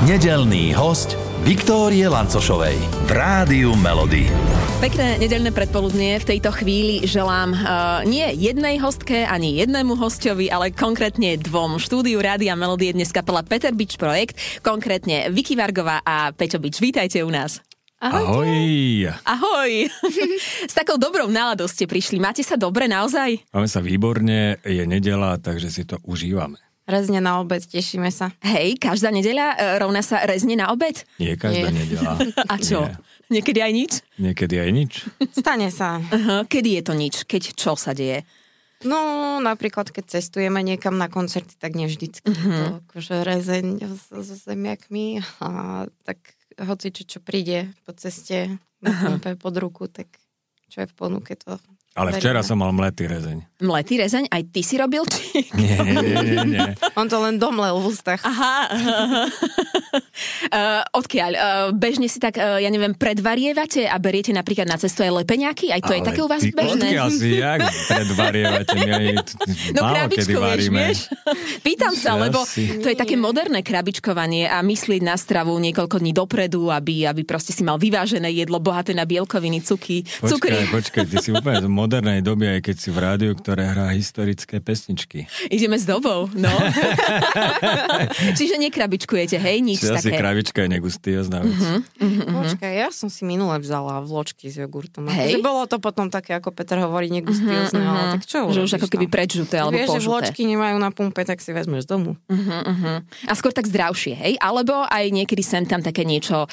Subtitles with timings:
[0.00, 4.32] Nedelný host Viktórie Lancošovej v Rádiu Melody.
[4.80, 6.16] Pekné nedelné predpoludnie.
[6.16, 7.60] V tejto chvíli želám uh,
[8.08, 11.76] nie jednej hostke, ani jednému hostovi, ale konkrétne dvom.
[11.76, 16.80] Štúdiu Rádia Melody je dnes kapela Peter Beach Projekt, konkrétne Vicky Vargová a Peťo Beach.
[16.80, 17.60] Vítajte u nás.
[18.00, 18.48] Ahoj.
[19.28, 19.92] Ahoj.
[20.72, 22.16] S takou dobrou náladou ste prišli.
[22.16, 23.44] Máte sa dobre naozaj?
[23.52, 26.58] Máme sa výborne, je nedela, takže si to užívame.
[26.82, 28.34] Rezne na obed, tešíme sa.
[28.42, 31.06] Hej, každá nedeľa e, rovná sa rezne na obed?
[31.22, 31.86] Nie každá Nie.
[31.86, 32.18] nedela.
[32.52, 32.90] A čo?
[32.90, 33.38] Nie.
[33.38, 33.92] Niekedy aj nič?
[34.18, 34.92] Niekedy aj nič.
[35.32, 36.02] Stane sa.
[36.02, 37.14] Aha, kedy je to nič?
[37.24, 38.26] Keď čo sa deje?
[38.82, 42.58] No, napríklad, keď cestujeme niekam na koncerty, tak nie vždycky mm-hmm.
[42.58, 43.66] to akože rezeň
[44.10, 46.18] so, so zemiakmi a tak
[46.58, 50.10] hoci čo, čo príde po ceste pumpe pod ruku, tak
[50.66, 53.44] čo je v ponuke, to Ale včera som mal mletý rezeň.
[53.60, 54.24] Mletý rezeň?
[54.32, 55.04] Aj ty si robil?
[55.12, 55.44] Či...
[55.52, 56.68] Nie, nie, nie, nie.
[56.96, 58.24] On to len domlel v ústach.
[58.24, 58.72] Aha.
[59.92, 61.30] uh, odkiaľ?
[61.36, 65.68] Uh, bežne si tak, uh, ja neviem, predvarievate a beriete napríklad na cestu aj lepeňaky?
[65.68, 66.86] Aj to je Ale také u vás ty bežné?
[66.90, 67.60] Odkiaľ si, jak
[67.92, 68.72] predvarievate?
[68.72, 69.34] My aj t-
[69.76, 70.98] No krabičko, vieš, vieš.
[71.60, 76.72] Pýtam sa, lebo to je také moderné krabičkovanie a myslieť na stravu niekoľko dní dopredu,
[76.72, 80.56] aby, aby proste si mal vyvážené jedlo, bohaté na bielkoviny, cuky, Počkaj, cukry.
[80.72, 85.26] počkaj, ty si úplne modernej doby, aj keď si v rádiu, ktoré hrá historické pesničky.
[85.50, 86.46] Ideme s dobou, no.
[88.38, 90.18] Čiže nekrabičkujete, hej, nič Čiže asi také.
[90.18, 91.58] krabička je negustíozná vec.
[91.98, 92.22] Mhm.
[92.32, 95.10] Počkaj, ja som si minule vzala vločky s jogurtom.
[95.10, 95.38] Hej.
[95.38, 95.42] Hej.
[95.42, 98.12] bolo to potom také, ako Peter hovorí, negustiózne, Mhm, ale mhm.
[98.14, 100.08] tak čo Že už ako keby predžuté alebo Vieš, že požuté.
[100.08, 102.14] vločky nemajú na pumpe, tak si vezmeš z domu.
[102.28, 102.96] Uh-huh, uh-huh.
[103.26, 104.34] A skôr tak zdravšie, hej?
[104.38, 106.46] Alebo aj niekedy sem tam také niečo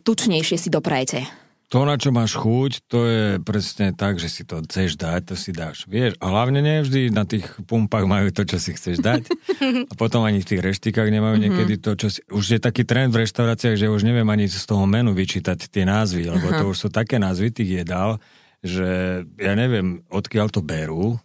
[0.00, 1.41] tučnejšie si doprajete.
[1.72, 5.34] To, na čo máš chuť, to je presne tak, že si to chceš dať, to
[5.40, 5.88] si dáš.
[5.88, 9.32] Vieš, a hlavne nie vždy na tých pumpách majú to, čo si chceš dať.
[9.90, 11.42] A potom ani v tých reštikách nemajú Mhm.
[11.42, 12.20] niekedy to, čo si...
[12.28, 15.88] Už je taký trend v reštauráciách, že už neviem ani z toho menu vyčítať tie
[15.88, 18.20] názvy, lebo to už sú také názvy tých jedál,
[18.60, 21.16] že ja neviem, odkiaľ to berú.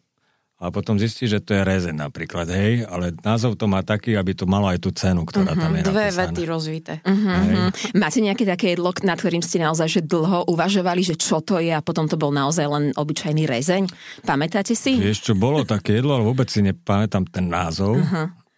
[0.57, 4.33] A potom zistí, že to je rezeň napríklad, hej, ale názov to má taký, aby
[4.33, 6.33] to malo aj tú cenu, ktorá tam je Dve napísaná.
[6.33, 6.93] vety rozvité.
[7.05, 7.53] Hej.
[7.93, 11.69] Máte nejaké také jedlo, nad ktorým ste naozaj že dlho uvažovali, že čo to je
[11.69, 13.85] a potom to bol naozaj len obyčajný rezeň?
[14.25, 14.97] Pamätáte si?
[14.97, 18.01] Vieš čo, bolo také jedlo, ale vôbec si nepamätám ten názov,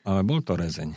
[0.07, 0.95] ale bol to rezeň.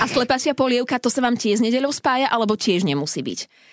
[0.00, 3.68] A slepacia polievka, to sa vám tiež s nedeľou spája, alebo tiež nemusí byť?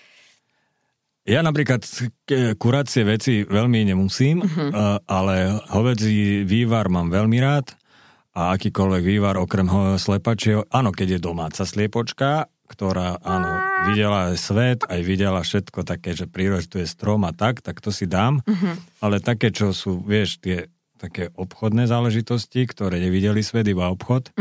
[1.28, 1.84] Ja napríklad
[2.24, 7.76] k- kuracie veci veľmi nemusím, uh ale hovedzí vývar mám veľmi rád
[8.32, 13.48] a akýkoľvek vývar okrem ho- slepačieho, áno, keď je domáca sliepočka, ktorá, áno,
[13.88, 18.08] videla aj svet, aj videla všetko také, že prírostuje strom a tak, tak to si
[18.08, 18.40] dám,
[19.00, 20.68] ale také, čo sú, vieš, tie
[20.98, 24.32] také obchodné záležitosti, ktoré nevideli svet, iba obchod,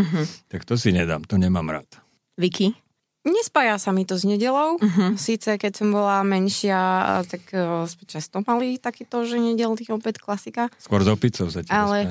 [0.48, 1.88] tak to si nedám, to nemám rád.
[2.36, 2.74] Vicky?
[3.28, 4.80] Nespája sa mi to s nedelou.
[4.80, 5.20] Uh-huh.
[5.20, 6.80] Síce keď som bola menšia,
[7.28, 10.72] tak uh, často mali takýto, že nedelný obed klasika.
[10.80, 12.08] Skôr s opicou sa ti Ale-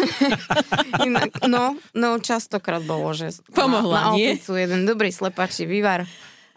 [1.06, 4.38] Inak, no, no, častokrát bolo, že Pomohla, na, na nie?
[4.38, 6.06] opicu jeden dobrý slepačí vývar.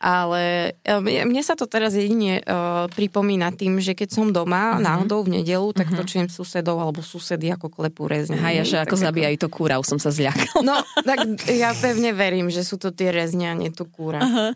[0.03, 4.75] Ale e, mne mne sa to teraz jedine uh, pripomína tým, že keď som doma
[4.75, 4.83] uh-huh.
[4.83, 6.03] náhodou v nedelu, tak uh-huh.
[6.03, 8.35] počujem susedov alebo susedy ako klepú rezne.
[8.35, 10.59] Aha, ja, že ako zabíjajú to kúra, už som sa zľakala.
[10.59, 10.75] No,
[11.07, 14.19] tak ja pevne verím, že sú to tie rezne a nie to kúra.
[14.19, 14.51] Uh-huh.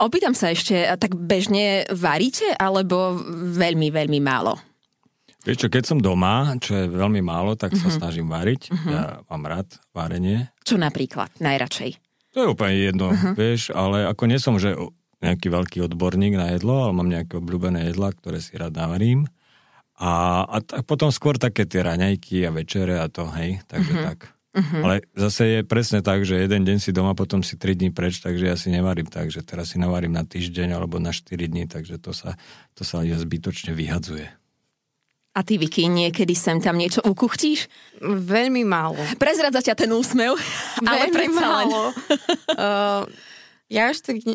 [0.00, 3.20] Opýtam sa ešte, a tak bežne varíte, alebo
[3.52, 4.56] veľmi, veľmi málo?
[5.44, 8.72] Vieš čo, keď som doma, čo je veľmi málo, tak sa snažím variť.
[8.88, 10.50] Ja mám rád varenie.
[10.66, 11.30] Čo napríklad?
[11.38, 12.05] Najradšej.
[12.36, 14.76] To je úplne jedno, vieš, ale ako nie som, že
[15.24, 19.24] nejaký veľký odborník na jedlo, ale mám nejaké obľúbené jedla, ktoré si rád navarím.
[19.96, 24.36] A, a tak potom skôr také tie raňajky a večere a to, hej, takže tak.
[24.56, 28.24] Ale zase je presne tak, že jeden deň si doma, potom si 3 dní preč,
[28.24, 31.68] takže ja si nevarím tak, že teraz si navarím na týždeň alebo na 4 dní,
[31.68, 32.36] takže to sa,
[32.76, 34.28] to sa zbytočne vyhadzuje.
[35.36, 37.68] A ty, Vicky, niekedy sem tam niečo ukuchtíš?
[38.00, 38.96] Veľmi málo.
[39.20, 40.32] Prezradza ťa ten úsmev,
[40.80, 41.66] ale Veľmi predsa len.
[41.68, 41.82] málo.
[42.56, 43.02] uh,
[43.68, 44.32] ja až tak ne,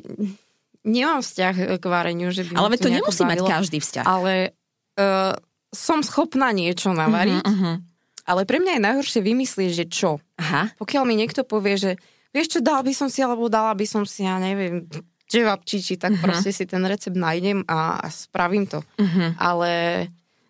[0.85, 3.49] nemám vzťah k vareniu, že by Ale to nemusí mať bavilo.
[3.49, 4.05] každý vzťah.
[4.05, 4.53] Ale
[5.01, 5.33] uh,
[5.73, 7.81] som schopná niečo navariť, Uh-huh.
[8.29, 10.21] ale pre mňa je najhoršie vymyslieť, že čo.
[10.37, 10.69] Aha.
[10.77, 11.91] Pokiaľ mi niekto povie, že
[12.29, 14.85] vieš čo, dal by som si, alebo dala by som si, ja neviem,
[15.25, 16.29] dževapčiči, tak uh-huh.
[16.29, 18.85] proste si ten recept nájdem a, a spravím to.
[19.01, 19.33] Uh-huh.
[19.41, 19.71] Ale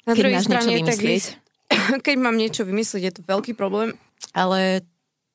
[0.05, 1.23] na Keď máš niečo tak vymyslieť.
[2.07, 3.95] keď mám niečo vymyslieť, je to veľký problém,
[4.35, 4.83] ale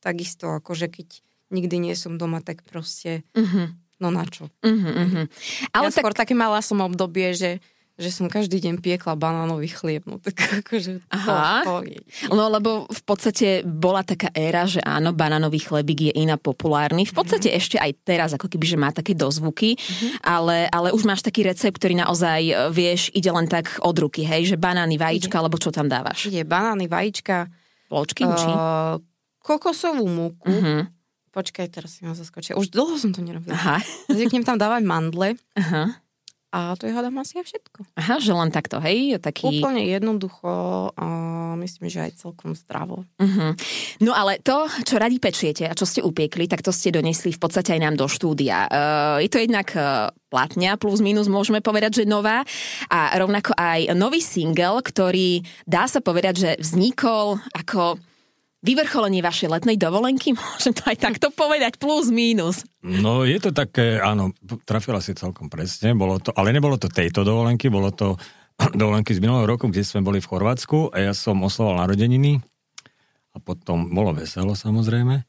[0.05, 1.09] takisto, akože keď
[1.51, 3.71] nikdy nie som doma, tak proste, Uh-huh.
[4.03, 4.51] no na čo.
[4.63, 5.25] Uh-huh, uh-huh.
[5.73, 6.03] Ale Ale ja tak...
[6.03, 7.63] skôr také mala som obdobie, že
[7.97, 10.05] že som každý deň piekla banánový chlieb.
[10.05, 11.65] No tak akože Aha.
[11.65, 12.01] To, to je.
[12.29, 17.09] No lebo v podstate bola taká éra, že áno, banánový chlebík je iná populárny.
[17.09, 17.61] V podstate mm-hmm.
[17.65, 20.11] ešte aj teraz, ako keby, že má také dozvuky, mm-hmm.
[20.21, 24.29] ale, ale už máš taký recept, ktorý naozaj, e, vieš, ide len tak od ruky,
[24.29, 26.29] hej, že banány, vajíčka, alebo čo tam dávaš?
[26.29, 27.49] Ide banány, vajíčka,
[27.89, 28.51] Vločky, či?
[28.51, 28.99] uh,
[29.41, 30.51] kokosovú múku.
[30.51, 30.91] Uh-huh.
[31.31, 32.57] Počkaj, teraz si ma zaskočia.
[32.57, 33.55] Už dlho som to nerobila.
[33.55, 33.79] Aha.
[34.09, 36.01] Zvyknem tam dávať mandle Aha.
[36.57, 38.01] A to je hádam asi aj všetko.
[38.01, 39.61] Aha, že len takto, hej, taký...
[39.61, 40.49] Úplne jednoducho
[40.97, 41.07] a
[41.61, 43.05] myslím, že aj celkom zdravo.
[43.21, 43.53] Uh-huh.
[44.01, 47.41] No ale to, čo radi pečiete a čo ste upiekli, tak to ste donesli v
[47.45, 48.65] podstate aj nám do štúdia.
[48.73, 52.41] Uh, je to jednak uh, platňa, plus minus môžeme povedať, že nová
[52.89, 58.01] a rovnako aj nový single, ktorý dá sa povedať, že vznikol ako
[58.65, 62.65] vyvrcholenie vašej letnej dovolenky, môžem to aj takto povedať, plus minus.
[62.81, 64.33] No je to také, áno,
[64.65, 68.17] trafila si celkom presne, bolo to, ale nebolo to tejto dovolenky, bolo to
[68.81, 72.41] dovolenky z minulého roku, kde sme boli v Chorvátsku a ja som oslavoval narodeniny
[73.35, 75.29] a potom bolo veselo samozrejme.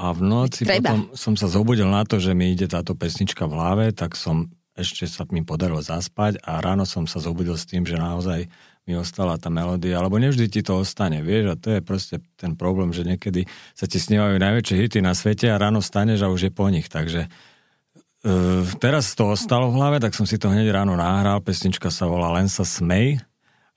[0.00, 0.96] A v noci Treba.
[0.96, 4.48] potom som sa zobudil na to, že mi ide táto pesnička v hlave, tak som
[4.78, 8.48] ešte sa mi podarilo zaspať a ráno som sa zobudil s tým, že naozaj
[8.90, 12.58] mi ostala tá melódia, alebo nevždy ti to ostane, vieš, a to je proste ten
[12.58, 13.46] problém, že niekedy
[13.78, 16.90] sa ti snívajú najväčšie hity na svete a ráno staneš a už je po nich,
[16.90, 21.94] takže uh, teraz to ostalo v hlave, tak som si to hneď ráno nahral, pesnička
[21.94, 23.22] sa volá Len sa smej,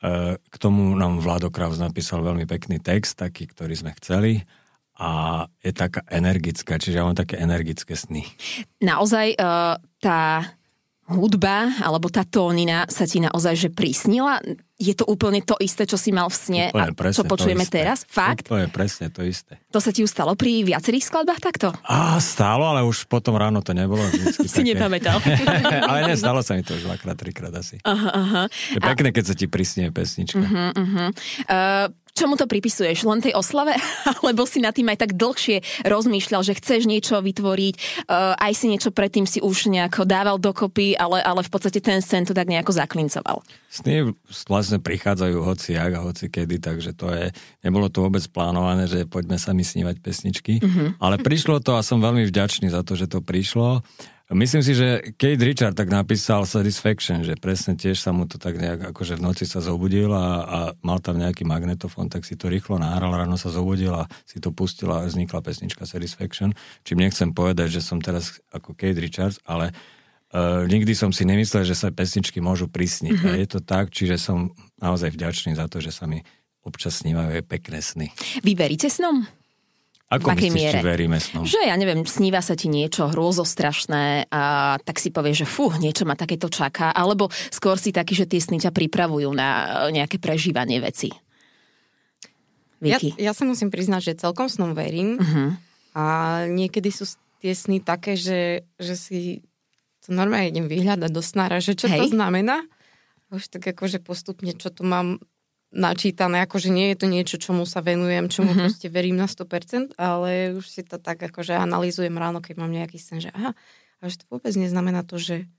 [0.02, 4.42] uh, k tomu nám Vlado Kraus napísal veľmi pekný text, taký, ktorý sme chceli
[4.98, 8.26] a je taká energická, čiže ja mám také energické sny.
[8.82, 10.54] Naozaj uh, tá
[11.10, 14.40] hudba alebo tá tónina sa ti naozaj že prísnila?
[14.84, 17.64] Je to úplne to isté, čo si mal v sne Úplne a presne čo počujeme
[17.64, 18.04] teraz?
[18.04, 18.52] Fakt?
[18.52, 19.56] To je presne to isté.
[19.72, 21.72] To sa ti už stalo pri viacerých skladbách takto?
[21.88, 24.04] Á, stálo, ale už potom ráno to nebolo.
[24.44, 25.18] Si nepamätal.
[25.90, 27.80] ale ne, stalo sa mi to už dvakrát, trikrát asi.
[27.88, 28.44] Aha, aha.
[28.76, 30.42] Je pekné, keď sa ti prisnie pesnička.
[30.42, 31.10] Uh-huh, uh-huh.
[31.48, 33.04] Uh, čomu to pripisuješ?
[33.04, 33.74] Len tej oslave?
[34.22, 38.66] Alebo si nad tým aj tak dlhšie rozmýšľal, že chceš niečo vytvoriť, uh, aj si
[38.70, 42.48] niečo predtým si už nejako dával dokopy, ale, ale v podstate ten sen to tak
[42.48, 43.42] nejako zaklincoval.
[43.74, 44.14] Sny
[44.46, 47.30] vlastne prichádzajú hoci jak a hoci kedy, takže to je,
[47.66, 50.98] nebolo to vôbec plánované, že poďme sami snívať pesničky, uh-huh.
[51.02, 53.84] ale prišlo to a som veľmi vďačný za to, že to prišlo.
[54.34, 58.56] Myslím si, že Kate Richard tak napísal Satisfaction, že presne tiež sa mu to tak
[58.58, 62.50] nejak, akože v noci sa zobudil a, a mal tam nejaký magnetofón, tak si to
[62.50, 66.56] rýchlo nahral, ráno sa zobudil a si to pustil a vznikla pesnička Satisfaction.
[66.82, 69.76] Čím nechcem povedať, že som teraz ako Kate Richards, ale
[70.34, 73.14] Uh, nikdy som si nemyslel, že sa pesničky môžu prisniť.
[73.14, 73.34] Mm-hmm.
[73.34, 74.50] A je to tak, čiže som
[74.82, 76.26] naozaj vďačný za to, že sa mi
[76.66, 78.08] občas snívajú aj pekné sny.
[78.42, 79.30] Vy veríte snom?
[80.14, 80.78] Ako V akej myslíš, miere?
[80.78, 81.44] či veríme snom?
[81.46, 86.06] Že ja neviem, sníva sa ti niečo hrôzostrašné a tak si povieš, že fú, niečo
[86.06, 89.50] ma takéto čaká, alebo skôr si taký, že tie sny ťa pripravujú na
[89.90, 91.10] e, nejaké prežívanie veci.
[92.84, 95.56] Ja, ja sa musím priznať, že celkom snom verím Uh-huh.
[95.96, 96.04] a
[96.52, 97.08] niekedy sú
[97.42, 99.20] tie sny také, že, že si
[100.04, 102.00] to normálne idem vyhľadať do snára, že čo Hej.
[102.04, 102.68] to znamená.
[103.32, 105.24] Už tak akože postupne, čo tu mám
[105.74, 108.56] načítané, akože nie je to niečo, čomu sa venujem, čomu Mhm.
[108.56, 108.68] mm-hmm.
[108.70, 113.02] proste verím na 100%, ale už si to tak akože analýzujem ráno, keď mám nejaký
[113.02, 113.58] sen, že aha,
[113.98, 115.50] a že to vôbec neznamená to, že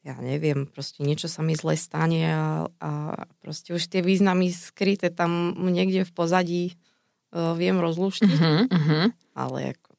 [0.00, 2.90] ja neviem, proste niečo sa mi zle stane a, a
[3.44, 6.62] proste už tie významy skryté tam niekde v pozadí
[7.36, 9.04] uh, viem rozluštiť, Uh-huh, uh-huh.
[9.36, 9.90] ale ako,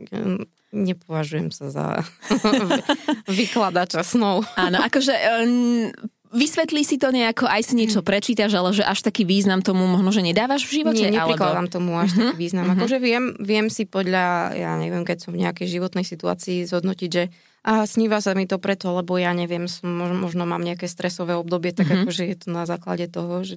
[0.00, 1.86] mm, nepovažujem sa za
[3.30, 4.42] vykladača snov.
[4.58, 5.94] Áno, akože um,
[6.34, 10.10] vysvetlí si to nejako, aj si niečo prečítaš, ale že až taký význam tomu možno,
[10.10, 11.06] že nedávaš v živote?
[11.06, 11.38] Nie, alebo...
[11.38, 12.66] neprikladám tomu až taký význam.
[12.74, 17.30] Akože viem, viem si podľa, ja neviem, keď som v nejakej životnej situácii zhodnotiť, že
[17.64, 21.72] a sníva sa mi to preto, lebo ja neviem, som, možno, mám nejaké stresové obdobie,
[21.72, 21.96] tak Mhm.
[22.04, 23.56] akože je to na základe toho, že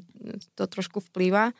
[0.56, 1.52] to trošku vplýva,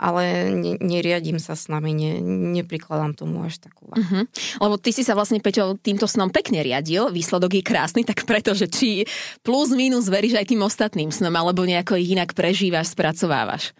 [0.00, 2.12] ale ne, neriadím sa s nami, ne,
[2.56, 4.00] neprikladám tomu až takú váhu.
[4.00, 4.24] Uh-huh.
[4.64, 8.56] Lebo ty si sa vlastne, Peťo, týmto snom pekne riadil, výsledok je krásny, tak preto,
[8.56, 9.04] že či
[9.44, 13.76] plus minus veríš aj tým ostatným snom, alebo nejako ich inak prežívaš, spracovávaš.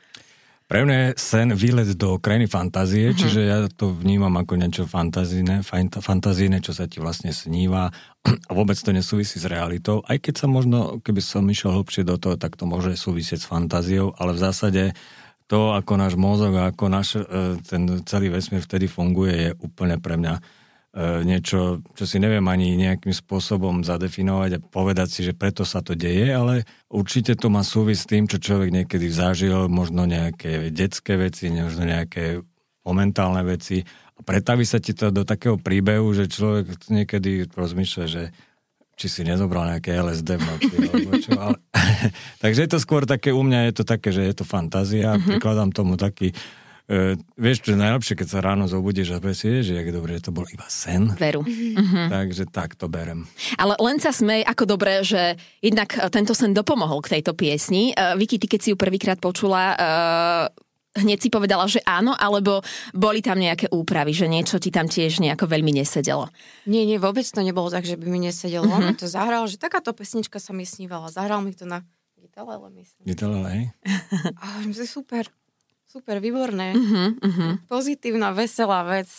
[0.71, 3.19] Pre mňa je sen výlet do krajiny fantázie, uh-huh.
[3.19, 7.91] čiže ja to vnímam ako niečo fantazíne, fant- fantazíne, čo sa ti vlastne sníva
[8.23, 10.05] a vôbec to nesúvisí s realitou.
[10.07, 13.51] Aj keď sa možno, keby som išiel hlbšie do toho, tak to môže súvisieť s
[13.51, 14.83] fantáziou, ale v zásade
[15.51, 19.99] to, ako náš mozog a ako náš, e, ten celý vesmír vtedy funguje, je úplne
[19.99, 20.43] pre mňa e,
[21.27, 25.99] niečo, čo si neviem ani nejakým spôsobom zadefinovať a povedať si, že preto sa to
[25.99, 31.19] deje, ale určite to má súvisť s tým, čo človek niekedy zažil, možno nejaké detské
[31.19, 32.47] veci, možno nejaké
[32.87, 33.83] momentálne veci.
[34.15, 38.23] A pretaví sa ti to do takého príbehu, že človek niekedy rozmýšľa, že
[39.01, 41.57] či si nezobral nejaké LSD v noci, alebo čo, ale...
[42.45, 45.41] Takže je to skôr také, u mňa je to také, že je to fantázia, mm-hmm.
[45.41, 46.37] prikladám tomu taký
[46.91, 50.27] Uh, vieš, čo je najlepšie, keď sa ráno zobudíš a povieš, že je dobre, že
[50.27, 51.15] to bol iba sen.
[51.15, 51.47] Veru.
[51.47, 52.11] Mm-hmm.
[52.11, 53.31] Takže tak to berem.
[53.55, 57.95] Ale len sa smej, ako dobre, že jednak tento sen dopomohol k tejto piesni.
[57.95, 60.51] Uh, Vicky, ty keď si ju prvýkrát počula, uh,
[60.99, 65.23] hneď si povedala, že áno, alebo boli tam nejaké úpravy, že niečo ti tam tiež
[65.23, 66.27] nejako veľmi nesedelo?
[66.67, 68.67] Nie, nie, vôbec to nebolo tak, že by mi nesedelo.
[68.67, 68.79] Mm-hmm.
[68.83, 71.13] On mi to zahral, že takáto pesnička sa mi snívala.
[71.13, 71.87] Zahral mi to na
[72.19, 73.05] gitalele, myslím.
[73.07, 73.65] Gitalele, hej?
[74.43, 74.47] A
[74.87, 75.31] super.
[75.91, 76.71] Super, výborné.
[76.71, 77.53] Uh-huh, uh-huh.
[77.67, 79.11] Pozitívna, veselá vec.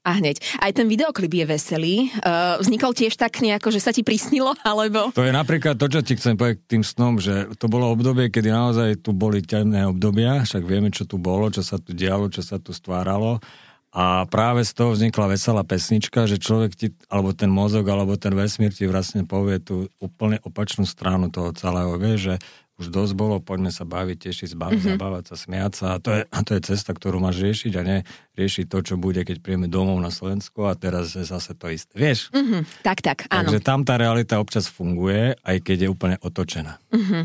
[0.00, 0.40] A hneď.
[0.56, 1.96] Aj ten videoklip je veselý.
[2.24, 5.12] Uh, vznikol tiež tak nejako, že sa ti prisnilo, alebo...
[5.12, 8.48] To je napríklad to, čo ti chcem povedať tým snom, že to bolo obdobie, kedy
[8.48, 12.40] naozaj tu boli temné obdobia, však vieme, čo tu bolo, čo sa tu dialo, čo
[12.40, 13.44] sa tu stváralo.
[13.90, 18.30] A práve z toho vznikla veselá pesnička, že človek ti, alebo ten mozog, alebo ten
[18.30, 22.34] vesmír ti vlastne povie tú úplne opačnú stranu toho celého, vie, že
[22.80, 24.96] už dosť bolo, poďme sa baviť, tešiť, zbaviť, mm-hmm.
[24.96, 25.86] zabávať sa, smiať sa.
[25.94, 27.98] A to, je, a to je cesta, ktorú máš riešiť a ne
[28.40, 31.92] riešiť to, čo bude, keď príjeme domov na Slovensko a teraz je zase to isté.
[31.92, 32.32] Vieš?
[32.32, 32.62] Mm-hmm.
[32.80, 33.52] Tak, tak, áno.
[33.52, 36.80] Takže tam tá realita občas funguje, aj keď je úplne otočená.
[36.88, 37.22] Mm-hmm.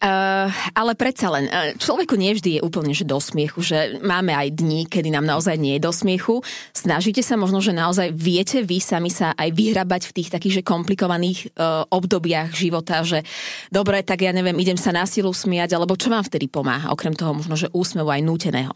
[0.00, 4.56] Uh, ale predsa len, uh, človeku nevždy je úplne že do smiechu, že máme aj
[4.56, 6.40] dní, kedy nám naozaj nie je do smiechu.
[6.72, 10.62] Snažíte sa možno, že naozaj viete vy sami sa aj vyhrabať v tých takých že
[10.62, 13.26] komplikovaných uh, obdobiach života, že
[13.68, 17.18] dobre, tak ja neviem, idem sa na silu smiať, alebo čo vám vtedy pomáha, okrem
[17.18, 18.74] toho možno, že úsmevu aj núteného?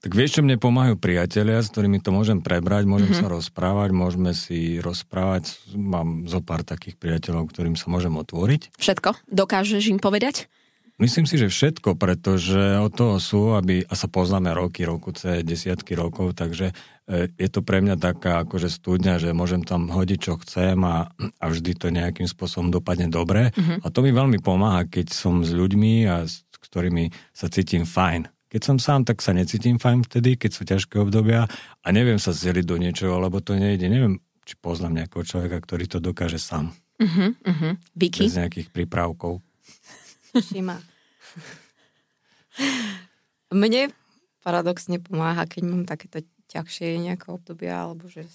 [0.00, 3.28] Tak vieš, čo mne pomáhajú priatelia, s ktorými to môžem prebrať, môžem mm-hmm.
[3.28, 5.60] sa rozprávať, môžeme si rozprávať.
[5.76, 8.80] Mám zo pár takých priateľov, ktorým sa môžem otvoriť.
[8.80, 9.28] Všetko?
[9.28, 10.48] Dokážeš im povedať?
[11.00, 15.96] Myslím si, že všetko, pretože od toho sú, aby, a sa poznáme roky, rokuce, desiatky
[15.96, 16.76] rokov, takže
[17.10, 21.44] je to pre mňa taká akože studňa, že môžem tam hodiť, čo chcem a, a
[21.50, 23.50] vždy to nejakým spôsobom dopadne dobre.
[23.50, 23.82] Mm-hmm.
[23.82, 28.30] A to mi veľmi pomáha, keď som s ľuďmi a s ktorými sa cítim fajn.
[28.50, 31.46] Keď som sám, tak sa necítim fajn vtedy, keď sú ťažké obdobia
[31.82, 33.86] a neviem sa zeliť do niečoho, lebo to nejde.
[33.86, 36.74] Neviem, či poznám nejakého človeka, ktorý to dokáže sám.
[36.98, 37.78] Uh-huh, uh-huh.
[37.94, 38.26] Vicky?
[38.26, 39.38] Bez nejakých prípravkov.
[40.34, 40.82] Šima.
[43.54, 43.94] Mne
[44.42, 48.26] paradoxne pomáha, keď mám takéto ťažšie nejaké obdobia, alebo že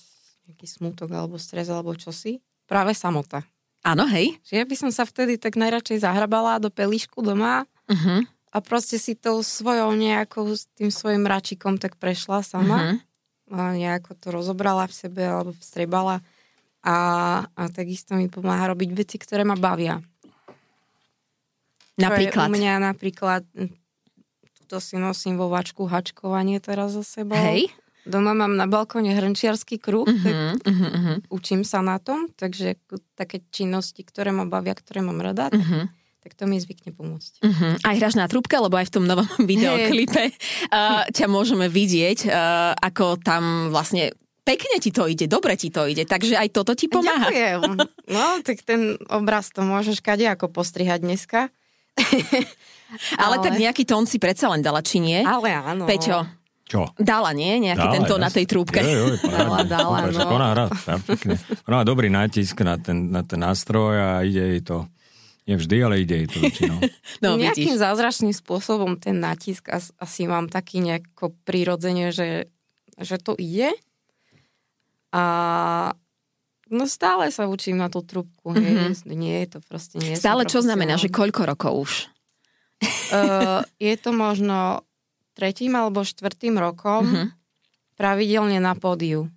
[0.48, 2.40] nejaký smútok, alebo stres, alebo čosi.
[2.66, 3.44] Práve samota.
[3.86, 4.40] Áno, hej.
[4.48, 8.96] Že ja by som sa vtedy tak najradšej zahrabala do pelíšku doma uh-huh a proste
[8.96, 10.48] si tou svojou nejakou,
[10.80, 12.80] tým svojim račikom tak prešla sama.
[12.80, 12.98] Uh-huh.
[13.52, 16.24] A nejako to rozobrala v sebe alebo vstrebala.
[16.80, 16.98] A,
[17.52, 20.00] a takisto mi pomáha robiť veci, ktoré ma bavia.
[22.00, 22.48] Napríklad?
[22.48, 23.44] u mňa napríklad,
[24.72, 27.36] to si nosím vo vačku hačkovanie teraz za sebou.
[27.36, 27.76] Hej.
[28.06, 31.18] Doma mám na balkóne hrnčiarsky kruh, uh-huh, tak uh-huh, uh-huh.
[31.34, 32.78] učím sa na tom, takže
[33.18, 35.90] také činnosti, ktoré ma bavia, ktoré mám rada, uh-huh
[36.26, 37.46] tak to mi zvykne pomôcť.
[37.46, 37.78] Uh-huh.
[37.86, 40.34] Aj hráš na trúbke, lebo aj v tom novom videoklipe
[40.74, 44.10] uh, ťa môžeme vidieť, uh, ako tam vlastne
[44.42, 47.30] pekne ti to ide, dobre ti to ide, takže aj toto ti pomáha.
[47.30, 47.62] Ďakujem.
[48.06, 51.50] No, tak ten obraz to môžeš kade ako postrihať dneska.
[51.98, 52.46] ale,
[53.18, 55.26] ale tak nejaký tón si predsa len dala, či nie?
[55.26, 55.90] Ale áno.
[55.90, 56.22] Peťo,
[56.66, 56.90] čo?
[56.98, 57.62] Dala, nie?
[57.62, 58.82] Nejaký dala, tento na tej trúbke.
[58.82, 59.06] Jo, jo,
[59.38, 60.26] dala, dala, no.
[60.34, 60.66] Ona hrá,
[61.70, 64.90] Ona má dobrý nátisk na ten, na ten nástroj a ide jej to
[65.46, 66.82] nie vždy, ale ide to väčšinou.
[67.24, 67.86] no, Nejakým vidíš.
[67.86, 69.70] zázračným spôsobom ten natisk
[70.02, 72.50] asi mám taký nejako prirodzene, že,
[72.98, 73.70] že to ide.
[75.14, 75.24] A
[76.74, 78.58] no stále sa učím na tú trubku.
[78.58, 79.06] Mm-hmm.
[79.14, 81.94] Nie je to proste nie Stále čo znamená, že koľko rokov už?
[83.14, 84.82] uh, je to možno
[85.36, 87.28] tretím alebo štvrtým rokom mm-hmm.
[88.00, 89.28] pravidelne na pódiu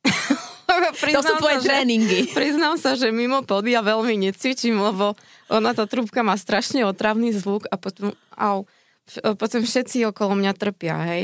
[1.16, 2.30] to sú tvoje sa, tréningy.
[2.30, 5.18] Že, priznám sa, že mimo podia veľmi necvičím, lebo
[5.50, 8.64] ona tá trúbka má strašne otravný zvuk a potom, au,
[9.36, 11.22] potom všetci okolo mňa trpia, hej.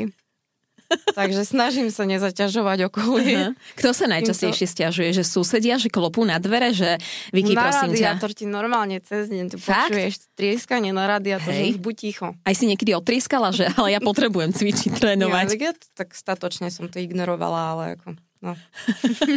[1.19, 3.53] Takže snažím sa nezaťažovať okolie.
[3.53, 3.79] Uh-huh.
[3.79, 5.11] Kto sa najčastejšie stiažuje?
[5.17, 7.01] Že susedia, že klopú na dvere, že
[7.33, 8.15] Vicky, na prosím ťa.
[8.19, 9.91] radiátor ti normálne cez deň tu Fakt?
[9.91, 12.27] počuješ trieskanie na radiátor, že buď ticho.
[12.45, 15.47] Aj si niekedy otrieskala, že ale ja potrebujem cvičiť, trénovať.
[15.59, 18.19] Ja, tak statočne som to ignorovala, ale ako...
[18.45, 18.53] No.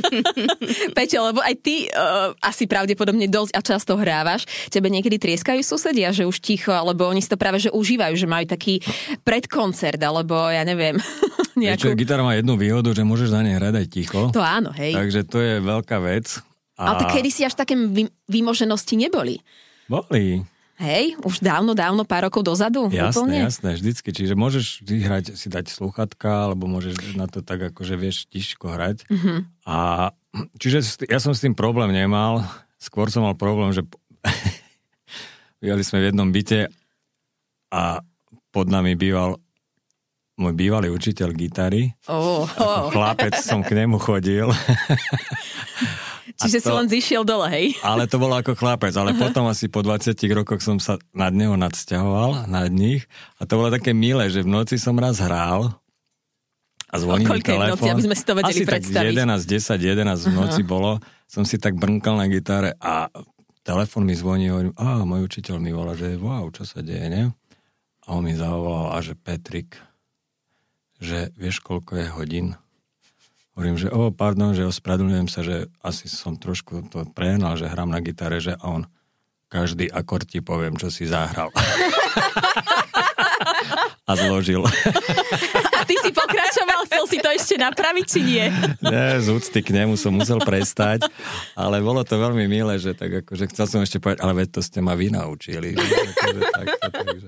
[0.98, 4.44] Peťo, lebo aj ty uh, asi pravdepodobne dosť a často hrávaš.
[4.68, 8.28] Tebe niekedy trieskajú susedia, že už ticho, alebo oni si to práve že užívajú, že
[8.28, 8.84] majú taký
[9.24, 11.00] predkoncert, alebo ja neviem.
[11.60, 11.92] nejakú...
[11.92, 14.22] Čo, gitara má jednu výhodu, že môžeš na nej hrať aj ticho.
[14.36, 14.96] To áno, hej.
[14.96, 16.44] Takže to je veľká vec.
[16.80, 16.92] A...
[16.92, 17.76] Ale tak kedy si až také
[18.28, 19.40] výmoženosti neboli.
[19.92, 20.44] Boli.
[20.80, 22.88] Hej, už dávno, dávno, pár rokov dozadu?
[22.88, 23.38] Jasné, úplne?
[23.52, 24.16] jasné, vždycky.
[24.16, 29.04] Čiže môžeš vyhrať, si dať sluchatka, alebo môžeš na to tak, akože vieš tiško hrať.
[29.12, 29.38] Mm-hmm.
[29.68, 30.10] A
[30.56, 32.48] čiže ja som s tým problém nemal.
[32.80, 33.84] skôr som mal problém, že
[35.60, 36.72] bývali sme v jednom byte
[37.76, 38.00] a
[38.56, 39.36] pod nami býval
[40.40, 41.92] môj bývalý učiteľ gitary.
[42.08, 44.48] Oh, Ako chlapec som k nemu chodil.
[46.38, 47.66] Čiže to, si len zišiel dole, hej?
[47.82, 49.30] Ale to bolo ako chlapec, ale uh-huh.
[49.30, 53.10] potom asi po 20 rokoch som sa nad neho nadsťahoval, nad nich.
[53.42, 55.80] A to bolo také milé, že v noci som raz hral
[56.90, 57.78] a zvoní mi telefón.
[57.78, 59.14] noci, aby sme si to vedeli asi predstaviť?
[59.14, 60.92] tak 11, 10, 11 v noci bolo.
[61.30, 63.14] Som si tak brnkal na gitare a
[63.62, 67.30] telefon mi zvoní, hovorím, a môj učiteľ mi volá, že wow, čo sa deje, ne?
[68.10, 69.78] A on mi zavolal, a že Petrik,
[70.98, 72.48] že vieš, koľko je hodín?
[73.58, 77.92] Hovorím, že o, pardon, že ospravedlňujem sa, že asi som trošku to prehnal, že hrám
[77.92, 78.84] na gitare, že a on
[79.50, 81.50] každý akord ti poviem, čo si zahral.
[84.10, 84.62] a zložil.
[85.78, 88.46] A ty si pokračoval, chcel si to ešte napraviť, či nie?
[88.82, 91.06] Nie, z úcty k nemu som musel prestať,
[91.54, 94.62] ale bolo to veľmi milé, že tak akože chcel som ešte povedať, ale veď to
[94.66, 95.78] ste ma vy naučili.
[95.78, 97.28] Že, akože takto, takže,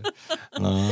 [0.62, 0.90] no.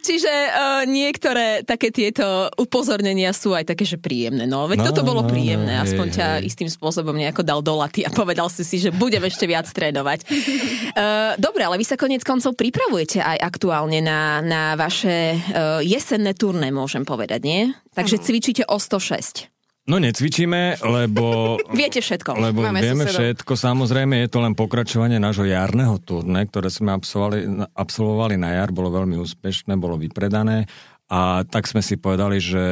[0.00, 4.44] Čiže uh, niektoré také tieto upozornenia sú aj také, že príjemné.
[4.44, 6.40] No, veď no, toto bolo no, príjemné, no, aspoň hej, ťa hej.
[6.50, 10.26] istým spôsobom nejako dal do laty a povedal si si, že budem ešte viac trénovať.
[10.26, 16.34] Uh, dobre, ale vy sa konec koncov pripravujete aj aktuálne na, na vaše uh, jesenné
[16.34, 17.62] turné, môžem povedať, nie?
[17.94, 19.53] Takže cvičíte o 106.
[19.84, 21.54] No necvičíme, lebo...
[21.76, 22.40] Viete všetko.
[22.40, 23.20] Lebo Máme vieme susedov.
[23.20, 23.52] všetko.
[23.52, 28.72] Samozrejme je to len pokračovanie nášho jarného turné, ktoré sme absolvovali, absolvovali na jar.
[28.72, 30.64] Bolo veľmi úspešné, bolo vypredané.
[31.12, 32.64] A tak sme si povedali, že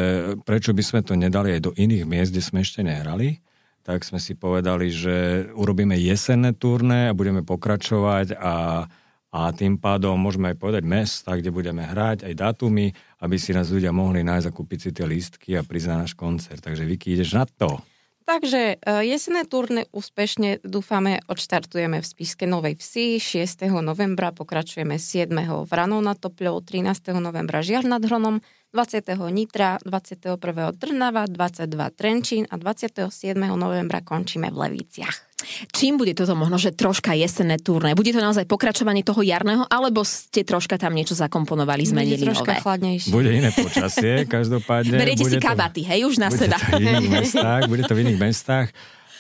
[0.49, 3.45] prečo by sme to nedali aj do iných miest, kde sme ešte nehrali.
[3.85, 8.89] Tak sme si povedali, že urobíme jesenné turné a budeme pokračovať a,
[9.37, 13.71] a tým pádom môžeme aj povedať mesta, kde budeme hrať, aj datumy, aby si nás
[13.71, 16.59] ľudia mohli nájsť a kúpiť si tie lístky a prísť na náš koncert.
[16.59, 17.79] Takže Vicky, ideš na to.
[18.23, 23.67] Takže e, jesenné turné úspešne dúfame odštartujeme v Spišskej Novej Vsi 6.
[23.83, 25.31] novembra, pokračujeme 7.
[25.67, 27.19] v Ranou nad Topľou, 13.
[27.19, 28.39] novembra Žiar nad Hronom,
[28.73, 29.19] 20.
[29.35, 30.39] Nitra, 21.
[30.79, 31.67] Trnava, 22.
[31.99, 33.11] Trenčín a 27.
[33.59, 35.32] novembra končíme v Leviciach.
[35.71, 37.93] Čím bude toto možno, že troška jesenné turné?
[37.93, 42.53] Bude to naozaj pokračovanie toho jarného, alebo ste troška tam niečo zakomponovali, zmenili Bude troška
[42.53, 42.63] nové?
[42.63, 43.11] chladnejšie.
[43.11, 44.97] Bude iné počasie, každopádne.
[44.97, 46.57] Beriete si to- kabaty, hej, už na bude seba.
[46.59, 48.69] To v iných mestách, bude to v iných mestách.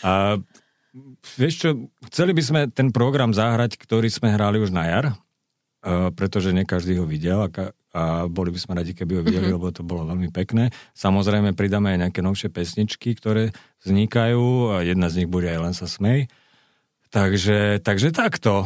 [0.02, 0.42] A
[1.36, 1.68] vieš čo,
[2.10, 5.06] chceli by sme ten program zahrať, ktorý sme hrali už na jar,
[6.14, 7.48] pretože nie každý ho videl a,
[7.92, 10.72] a boli by sme radi, keby ho videli, lebo to bolo veľmi pekné.
[10.96, 13.52] Samozrejme pridáme aj nejaké novšie pesničky, ktoré
[13.84, 16.32] vznikajú a jedna z nich bude aj Len sa smej.
[17.12, 18.64] Takže, takže takto.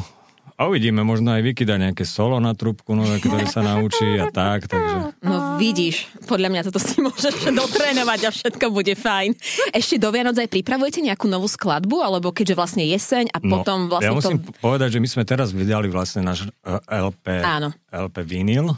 [0.57, 4.33] A uvidíme, možno aj Vicky dá nejaké solo na trúbku nové, ktoré sa naučí a
[4.33, 5.12] tak, takže...
[5.21, 9.37] No vidíš, podľa mňa toto si môžeš dotrénovať a všetko bude fajn.
[9.77, 14.09] Ešte do Vianoc aj pripravujete nejakú novú skladbu, alebo keďže vlastne jeseň a potom vlastne
[14.09, 14.57] No, ja musím to...
[14.57, 17.77] povedať, že my sme teraz vydali vlastne náš eh, LP, Áno.
[17.93, 18.73] LP vinyl,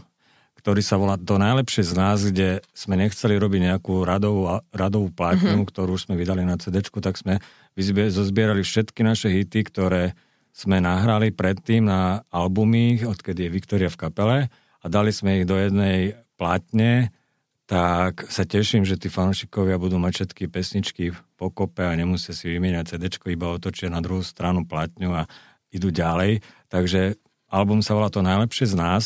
[0.69, 5.17] ktorý sa volá To najlepšie z nás, kde sme nechceli robiť nejakú radovú, radovú Mhm.
[5.65, 5.71] mm-hmm.
[5.73, 7.41] ktorú už sme vydali na CD, tak sme
[7.73, 10.13] vyzbie- zozbierali všetky naše hity, ktoré
[10.53, 15.57] sme nahrali predtým na albumy, odkedy je Viktoria v kapele a dali sme ich do
[15.57, 17.17] jednej plátne,
[17.65, 22.45] tak sa teším, že tí fanúšikovia budú mať všetky pesničky po kope a nemusia si
[22.45, 25.25] vymieňať CD, iba otočia na druhú stranu platňu a
[25.73, 26.45] idú ďalej.
[26.69, 27.17] Takže
[27.49, 29.05] album sa volá To najlepšie z nás.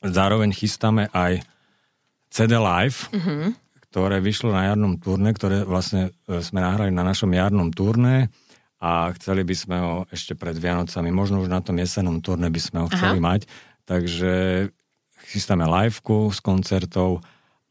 [0.00, 1.44] Zároveň chystáme aj
[2.32, 3.58] CD Live, mm-hmm.
[3.90, 8.32] ktoré vyšlo na jarnom turné, ktoré vlastne e, sme nahrali na našom jarnom turné
[8.80, 12.60] a chceli by sme ho ešte pred Vianocami, možno už na tom jesennom turné by
[12.62, 13.44] sme ho chceli mať.
[13.84, 14.32] Takže
[15.28, 17.20] chystáme liveku s koncertov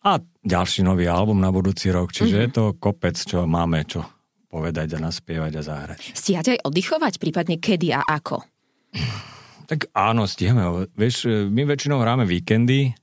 [0.06, 2.14] a ďalší nový album na budúci rok.
[2.14, 2.54] Čiže mm-hmm.
[2.54, 4.06] je to kopec, čo máme čo
[4.50, 6.00] povedať a naspievať a zahrať.
[6.14, 8.46] Stíhate aj oddychovať, prípadne kedy a ako?
[9.70, 10.90] Tak áno, stihneme.
[10.98, 12.98] Vieš, my väčšinou hráme víkendy,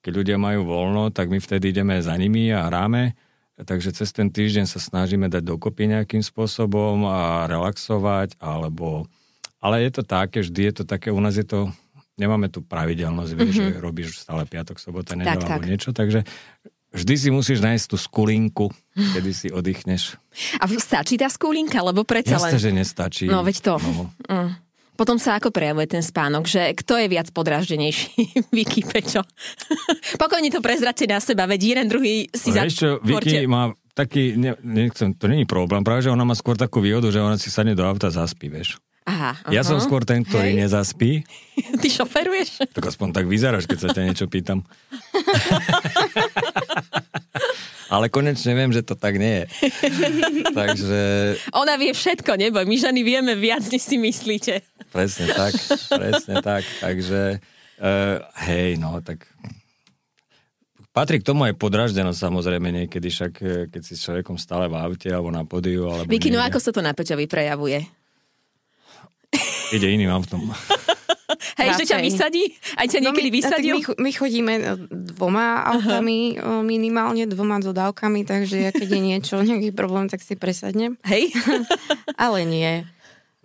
[0.00, 3.12] keď ľudia majú voľno, tak my vtedy ideme za nimi a hráme.
[3.60, 9.04] Takže cez ten týždeň sa snažíme dať dokopy nejakým spôsobom a relaxovať, alebo...
[9.58, 11.68] Ale je to také, vždy je to také, u nás je to...
[12.18, 13.74] Nemáme tu pravidelnosť, vieš, mm-hmm.
[13.78, 15.60] že robíš stále piatok, sobota, nedela tak.
[15.60, 16.26] alebo niečo, takže
[16.90, 20.18] vždy si musíš nájsť tú skulinku, kedy si oddychneš.
[20.58, 22.62] A stačí tá skúlinka, lebo predsa Jasne, len...
[22.62, 23.26] že nestačí.
[23.30, 23.74] No veď to.
[23.78, 24.10] No.
[24.26, 24.50] Mm.
[24.98, 28.18] Potom sa ako prejavuje ten spánok, že kto je viac podráždenejší?
[28.56, 29.22] Vicky, Pečo.
[30.22, 32.66] Pokojne to prezrate na seba, veď jeden druhý si za...
[32.66, 36.82] Vieš Vicky má taký, ne, nechcem, to není problém, práve že ona má skôr takú
[36.82, 38.82] výhodu, že ona si sadne do auta a zaspí, vieš.
[39.08, 39.50] Aha, aha.
[39.54, 40.58] Ja som skôr ten, ktorý Hej.
[40.68, 41.24] nezaspí,
[41.80, 42.68] Ty šoferuješ?
[42.76, 44.66] tak aspoň tak vyzeráš, keď sa ťa niečo pýtam.
[47.88, 49.46] Ale konečne viem, že to tak nie je.
[50.60, 51.00] Takže
[51.56, 54.60] Ona vie všetko, neboj, my ženy vieme viac, než si myslíte.
[54.92, 55.52] presne tak,
[55.88, 56.64] presne tak.
[56.84, 57.40] Takže
[57.80, 58.16] uh,
[58.48, 59.24] hej, no tak
[60.98, 64.82] Patrí k tomu aj podraždenosť samozrejme niekedy, však eh, keď si s človekom stále v
[64.82, 65.86] aute alebo na podiu.
[65.86, 67.86] Alebo Vicky, no ako sa to na Peťovi prejavuje?
[69.70, 70.48] Ide iným autom.
[71.56, 72.44] Hej, že ťa vysadí?
[72.74, 73.74] Aj ťa niekedy No my, vysadil?
[73.74, 74.62] my, my chodíme e,
[75.10, 80.34] dvoma autami, uh minimálne dvoma dodávkami, takže ja keď je niečo, nejaký problém, tak si
[80.34, 80.98] presadnem.
[81.02, 81.30] Hej?
[82.18, 82.84] Ale nie.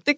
[0.02, 0.18] Tak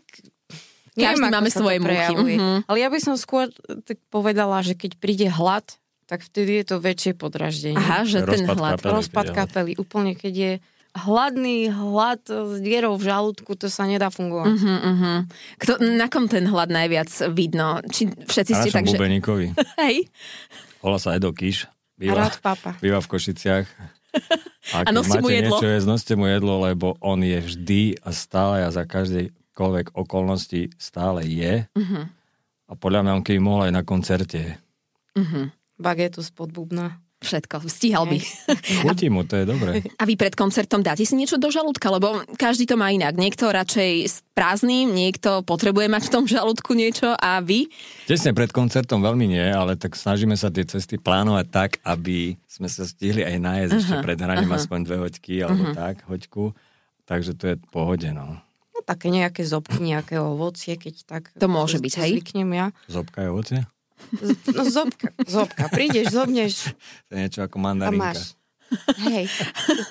[0.96, 2.36] Každý ako máme svoje muchy, prejavuje.
[2.36, 2.58] mhm.
[2.66, 3.52] Ale ja by som skôr
[3.84, 5.68] tak povedala, že keď príde hlad,
[6.06, 7.76] tak vtedy je to väčšie podraždenie.
[7.76, 8.72] Aha, že ten Rozpad hlad.
[8.78, 8.94] kapely.
[8.94, 9.72] Rozpad keď je kapely.
[9.76, 10.52] Úplne, keď je
[10.96, 14.56] hladný hlad s dierou v žalúdku, to sa nedá fungovať.
[14.56, 15.18] Uh-huh, uh-huh.
[15.60, 17.84] Kto, na kom ten hlad najviac vidno?
[17.84, 18.96] Či všetci ste tak, že...
[19.84, 20.08] Hej?
[20.80, 21.68] Volá sa Edo Kiš.
[21.96, 22.76] Býva, Rád papa.
[22.80, 23.68] býva v Košiciach.
[24.76, 25.60] A A noste mu jedlo.
[25.60, 30.74] niečo jesť, noste mu jedlo, lebo on je vždy a stále a za každejkoľvek okolnosti
[30.82, 31.70] stále je.
[31.76, 32.10] Uh-huh.
[32.66, 34.40] A podľa mňa on keby mohol aj na koncerte.
[34.42, 34.54] je.
[35.14, 35.54] Uh-huh.
[35.78, 37.05] Bagetu spod bubna.
[37.26, 38.22] Všetko, stíhal by.
[38.86, 39.82] Chutí mu, to je dobré.
[39.98, 41.90] A vy pred koncertom dáte si niečo do žalúdka?
[41.90, 43.18] Lebo každý to má inak.
[43.18, 47.66] Niekto radšej s prázdnym, niekto potrebuje mať v tom žalúdku niečo a vy?
[48.06, 52.70] Tesne pred koncertom veľmi nie, ale tak snažíme sa tie cesty plánovať tak, aby sme
[52.70, 54.62] sa stihli aj nájsť uh-huh, ešte pred hraním uh-huh.
[54.62, 55.76] aspoň dve hoďky, alebo uh-huh.
[55.76, 56.54] tak, hoďku.
[57.10, 58.38] Takže to je v pohode, no.
[58.76, 61.24] No také nejaké zobky, nejaké ovocie, keď tak...
[61.40, 62.12] To môže byť, hej?
[62.20, 62.68] Zvyknem ja.
[62.92, 63.60] Zobka je ovocie?
[64.56, 65.68] No zobka, zobka.
[65.70, 66.54] Prídeš, zobneš
[67.10, 68.14] To je niečo ako a mandarinka.
[68.14, 68.38] máš.
[68.98, 69.30] Hej,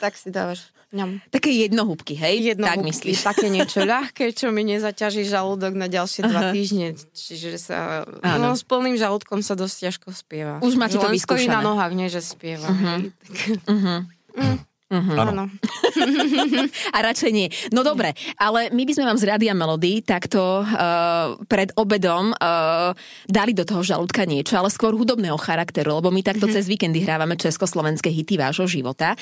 [0.02, 1.18] tak si dávaš ňam.
[1.30, 2.54] Také jednohúbky, hej?
[2.54, 3.26] Jedno tak myslíš.
[3.26, 6.94] také niečo ľahké, čo mi nezaťaží žalúdok na ďalšie dva týždne.
[7.14, 8.06] Čiže sa...
[8.22, 8.54] Áno.
[8.54, 10.62] No, s plným žalúdkom sa dosť ťažko spieva.
[10.62, 11.58] Už máte to vyskúšané.
[11.58, 12.70] na nohách, nie že spieva.
[12.70, 13.10] hej.
[13.10, 15.32] Tak, Áno.
[15.34, 15.44] áno.
[16.96, 17.48] A radšej nie.
[17.74, 22.94] No dobre, ale my by sme vám z Rádia Melody takto uh, pred obedom uh,
[23.26, 27.34] dali do toho žalúdka niečo, ale skôr hudobného charakteru, lebo my takto cez víkendy hrávame
[27.34, 29.18] československé hity vášho života.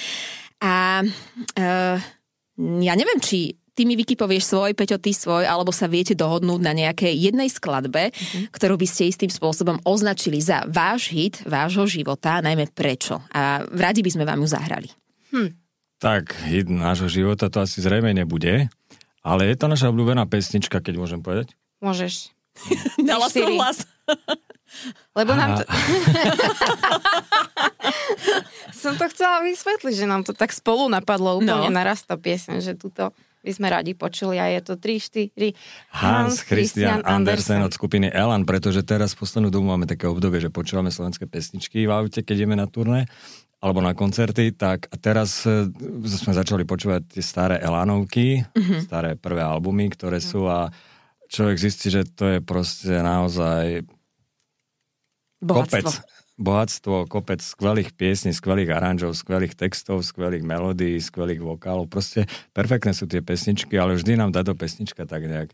[0.62, 1.96] A uh,
[2.58, 6.60] ja neviem, či ty mi Vicky povieš svoj, Peťo, ty svoj, alebo sa viete dohodnúť
[6.60, 8.12] na nejakej jednej skladbe,
[8.52, 13.24] ktorú by ste istým spôsobom označili za váš hit, vášho života, najmä prečo.
[13.32, 14.88] A radi by sme vám ju zahrali.
[16.02, 18.66] Tak, hit nášho života to asi zrejme nebude,
[19.22, 21.54] ale je to naša obľúbená pesnička, keď môžem povedať.
[21.78, 22.34] Môžeš.
[22.98, 23.54] Dala Siri.
[23.54, 23.86] súhlas.
[25.18, 25.64] Lebo nám to...
[28.74, 31.76] Som to chcela vysvetliť, že nám to tak spolu napadlo úplne No.
[31.76, 35.54] naraz tá pieseň, že tuto by sme radi počuli a je to 3, 4,
[35.92, 40.46] Hans Christian Andersen od skupiny Elan, pretože teraz v poslednú dobu máme také obdobie, že
[40.46, 43.10] počúvame slovenské pesničky v aute, keď ideme na turné
[43.62, 45.70] alebo na koncerty, tak a teraz e,
[46.02, 48.82] sme začali počúvať tie staré Elanovky, Mhm.
[48.82, 50.66] staré prvé albumy, ktoré sú a
[51.30, 53.86] človek zistí, že to je proste naozaj
[55.40, 56.02] kopec, Bohatstvo.
[56.38, 61.86] bohatstvo, kopec skvelých piesní, skvelých aranžov, skvelých textov, skvelých melódií, skvelých vokálov.
[61.86, 65.50] Proste perfektné sú tie pesničky, ale vždy nám táto pesnička tak nejak...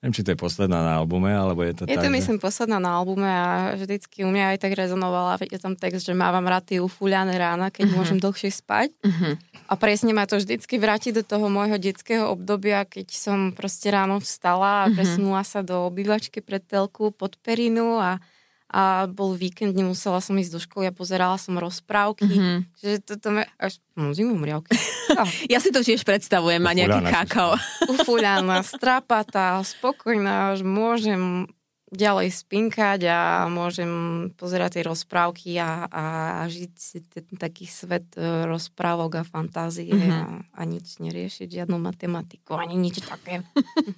[0.00, 2.38] Neviem, či to je posledná na albume, alebo je to Je tak, to že- myslím
[2.40, 6.40] posledná na albume a vždycky u mňa aj tak rezonovala, je tam text, že mávam
[6.48, 7.96] rád tie ufúľané rána, keď uh-huh.
[8.00, 8.96] môžem dlhšie spať.
[9.04, 9.36] Uh-huh.
[9.68, 14.24] A presne ma to vždycky vráti do toho môjho detského obdobia, keď som proste ráno
[14.24, 14.96] vstala a Mhm.
[14.96, 18.24] presunula sa do obývačky pred telku pod perinu a,
[18.70, 22.22] a bol víkend, nemusela som ísť do školy a pozerala som rozprávky.
[22.24, 22.30] Mhm.
[22.32, 22.58] Uh-huh.
[22.78, 23.42] Že toto me...
[23.56, 23.82] Až...
[23.92, 24.78] No, zimom riavky.
[25.12, 27.10] Ah, Ja si to tiež predstavujem, Ufúľaná si.
[27.10, 27.52] kakao.
[27.90, 31.50] ufúľaná, strapatá, spokojná, že môžem
[31.90, 33.18] ďalej spinkať a
[33.50, 33.90] môžem
[34.38, 36.04] pozerať tie rozprávky a, a,
[36.38, 40.06] a žiť si ten taký svet e, rozprávok a fantázie Mhm.
[40.08, 40.22] a,
[40.54, 43.42] a nič neriešiť, žiadnu matematiku, ani nič také.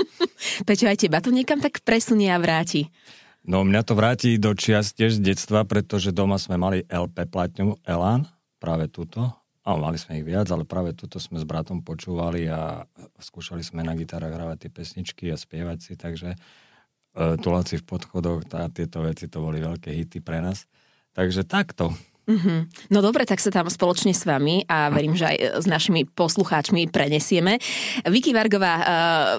[0.66, 2.88] Peťo, aj teba to niekam tak presunie a vráti.
[3.42, 7.74] No mňa to vráti do čias tiež z detstva, pretože doma sme mali LP platňu
[7.82, 8.30] Elan,
[8.62, 9.34] práve túto.
[9.62, 12.82] A mali sme ich viac, ale práve túto sme s bratom počúvali a
[13.22, 16.38] skúšali sme na gitarách hrávať tie pesničky a spievať si, takže e,
[17.38, 20.66] Tuláci v podchodoch a tieto veci to boli veľké hity pre nás.
[21.14, 21.94] Takže takto.
[22.22, 22.70] Mhm.
[22.94, 26.06] No dobre, tak sa tam spoločne s vami a verím, že aj e, s našimi
[26.06, 27.58] poslucháčmi prenesieme.
[28.06, 28.86] Vicky Vargová, uh,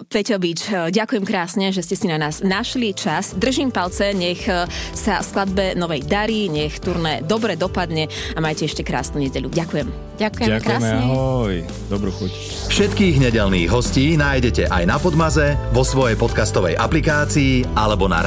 [0.04, 3.32] Peťo Bič, uh, ďakujem krásne, že ste si na nás našli čas.
[3.40, 4.44] Držím palce, nech
[4.92, 9.48] sa skladbe novej darí, nech turné dobre dopadne a majte ešte krásnu nedeľu.
[9.48, 9.88] Ďakujem.
[10.20, 10.98] Ďakujem Ďakujeme, krásne.
[11.08, 11.56] ahoj.
[11.88, 12.32] Dobrú chuť.
[12.70, 18.22] Všetkých nedelných hostí nájdete aj na Podmaze, vo svojej podcastovej aplikácii alebo na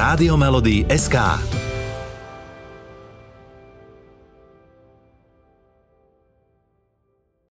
[0.88, 1.65] SK.